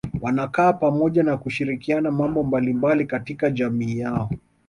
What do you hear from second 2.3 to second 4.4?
mbalimbali katika jamii yao